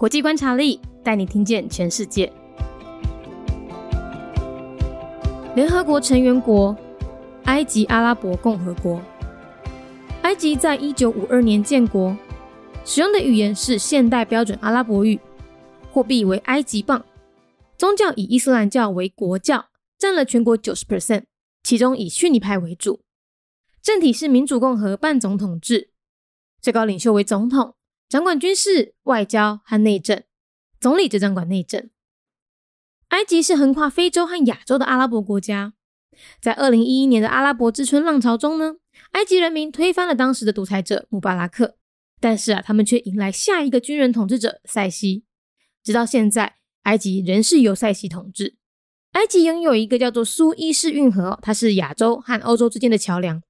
[0.00, 2.32] 国际观察力带你听见全世界。
[5.54, 6.74] 联合国成员国：
[7.44, 8.98] 埃及阿拉伯共和国。
[10.22, 12.16] 埃及在一九五二年建国，
[12.82, 15.20] 使用的语言是现代标准阿拉伯语，
[15.92, 17.04] 货币为埃及镑，
[17.76, 19.66] 宗教以伊斯兰教为国教，
[19.98, 21.24] 占了全国九十 percent，
[21.62, 23.00] 其中以逊尼派为主。
[23.82, 25.90] 政体是民主共和半总统制，
[26.62, 27.74] 最高领袖为总统，
[28.10, 30.24] 掌管军事、外交和内政，
[30.80, 31.90] 总理则掌管内政。
[33.10, 35.74] 埃及是横跨非洲和亚洲的阿拉伯国家，
[36.42, 38.78] 在二零一一年的阿拉伯之春浪潮中呢。
[39.12, 41.76] 埃及人民推翻了当时的独裁者穆巴拉克，
[42.20, 45.24] 但是啊，他们却迎来下一个军人统治者塞西。
[45.84, 48.56] 直到现在，埃及仍是由塞西统治。
[49.12, 53.40] 埃及拥有一个叫做苏伊士运河，它是亚洲和欧洲之间的桥梁。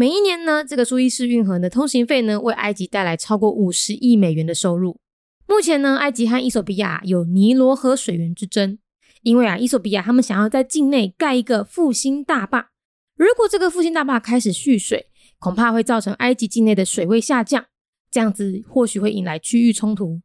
[0.00, 5.00] 每一年呢，这个苏伊士运河的通行费呢，为埃及带来超过五十亿美元的收入。
[5.44, 8.78] 目前呢，埃及和伊索比亚有尼罗河水源之争，
[9.22, 12.70] 因为啊，伊索比亚他们想要在境内盖一个复兴大坝。
[13.16, 15.08] 如果这个复兴大坝开始蓄水，
[15.40, 17.66] 恐怕会造成埃及境内的水位下降，
[18.08, 20.20] 这样子或许会引来区域冲突。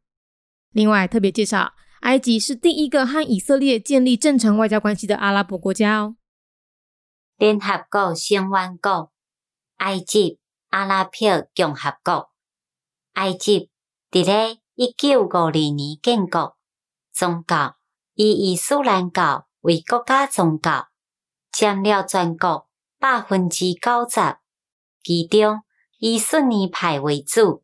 [0.70, 6.14] 另外，特别介绍，埃及是第一个和以色列建立正常外交关系的阿拉伯国家哦。
[7.36, 9.10] 联合国成员国：
[9.84, 10.38] 埃及
[10.70, 12.30] 阿拉伯共和国。
[13.12, 13.70] 埃及
[14.10, 16.56] 伫咧一九五二年建国，
[17.12, 17.76] 宗教
[18.14, 20.88] 以伊斯兰教为国家宗教，
[21.52, 22.66] 占了全国。
[22.98, 24.38] 百分之九十，
[25.02, 25.62] 其中
[25.98, 27.62] 以逊尼派为主。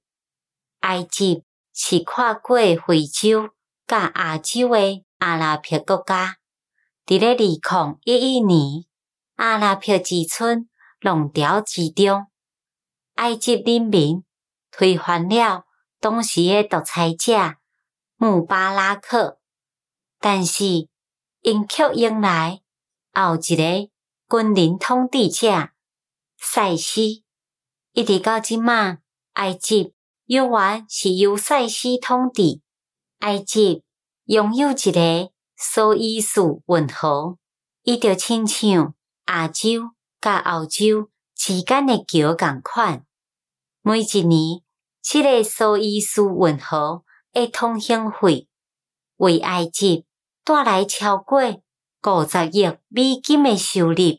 [0.81, 3.49] 埃及是跨过非洲
[3.87, 6.37] 甲亚洲的阿拉伯国家。
[7.07, 8.85] 伫咧二零一一年
[9.37, 10.69] 阿拉伯之春
[11.01, 12.27] 浪潮之中，
[13.15, 14.25] 埃及人民
[14.71, 15.65] 推翻了
[15.99, 17.57] 当时的独裁者
[18.17, 19.41] 穆巴拉克，
[20.19, 20.89] 但是
[21.43, 22.61] 因却迎来
[23.13, 23.91] 后一个。
[24.31, 25.71] 军人统治者
[26.39, 27.25] 塞西，
[27.95, 28.99] 一直到即马，
[29.33, 29.93] 埃及
[30.27, 32.61] 永远是由塞西统治。
[33.19, 33.83] 埃及
[34.27, 37.39] 拥有一个苏伊士运河，
[37.83, 38.95] 伊就亲像
[39.27, 43.07] 亚洲甲欧洲之间的桥共款。
[43.83, 44.61] 每一年，
[45.03, 48.49] 这个苏伊士运河的通行费
[49.17, 50.05] 为埃及
[50.45, 51.41] 带来超过
[52.03, 54.19] 五十亿美金的收入。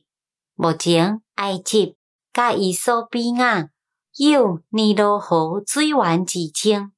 [0.55, 1.95] 目前，埃及
[2.33, 3.69] 甲伊索比亚
[4.17, 6.91] 有尼罗河水源之争，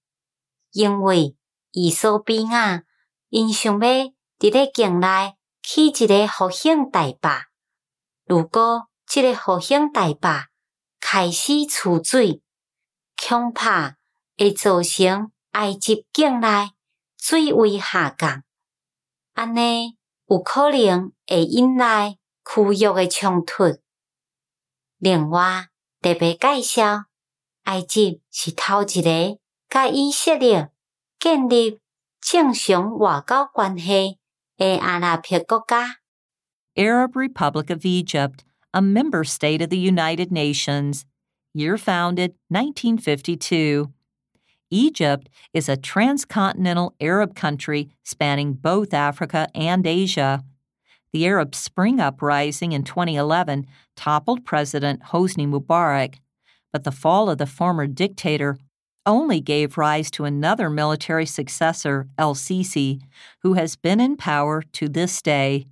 [0.71, 1.35] 因为
[1.71, 2.83] 伊索比亚
[3.29, 7.47] 因想要伫咧境内起一个复兴大坝，
[8.25, 10.49] 如果即个复兴大坝
[10.99, 12.41] 开始储水，
[13.17, 13.97] 恐怕
[14.37, 16.71] 会造成埃及境内
[17.17, 18.43] 水位下降，
[19.33, 19.97] 安尼
[20.27, 22.17] 有可能会引来。
[22.45, 23.79] 区域的冲突。
[24.97, 25.69] 另外，
[26.01, 27.05] 特别介绍，
[27.63, 29.39] 埃及是头一个
[29.69, 30.69] 甲以色列
[31.17, 31.79] 建立
[32.19, 34.19] 正常外交关系
[34.57, 35.99] 的阿拉伯国家。
[36.75, 38.39] Arab Republic of Egypt,
[38.73, 41.06] a member state of the United Nations.
[41.53, 43.94] Year founded 1952.
[44.72, 50.44] Egypt is a transcontinental Arab country spanning both Africa and Asia.
[51.12, 56.16] The Arab Spring uprising in 2011 toppled President Hosni Mubarak,
[56.72, 58.57] but the fall of the former dictator
[59.06, 63.01] only gave rise to another military successor, El Sisi,
[63.41, 65.67] who has been in power to this day.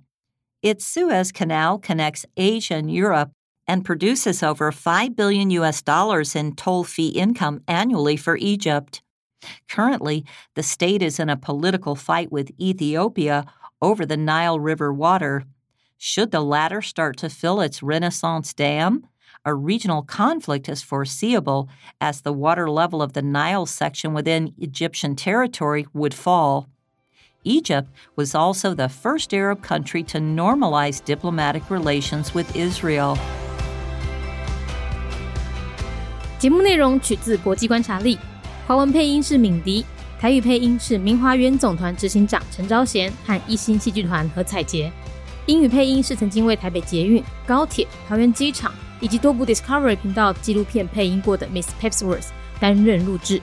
[0.62, 3.32] Its Suez Canal connects Asia and Europe
[3.66, 9.02] and produces over 5 billion US dollars in toll fee income annually for Egypt.
[9.68, 10.24] Currently,
[10.54, 13.44] the state is in a political fight with Ethiopia
[13.80, 15.42] over the Nile River water.
[15.98, 19.06] Should the latter start to fill its Renaissance Dam,
[19.44, 21.68] a regional conflict is foreseeable
[22.00, 26.68] as the water level of the Nile section within Egyptian territory would fall.
[27.43, 33.17] Egypt was also the first Arab country to normalize diplomatic relations with Israel.
[36.39, 38.17] 节目内容取自国际观察力，
[38.67, 39.85] 华文配音是敏迪。
[40.19, 44.91] 台语配音是明华园总团执行长陈昭贤和一星戏剧团何彩杰，
[45.45, 52.29] 英语配音是曾经为台北捷运、高铁、桃园机场以及多部 Discovery 频道纪录片配音过的 Miss Pepsworth
[52.59, 53.39] 担任录制。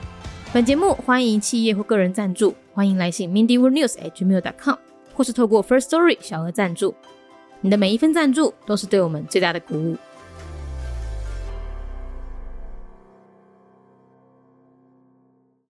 [0.51, 4.76] 本节目欢迎企业或个人赞助， 欢迎来信 mindyworldnews@gmail.com，
[5.12, 6.94] 或是透过 First Story 小额赞助。
[7.60, 9.98] 你的每一份赞助都是对我们最大的鼓舞。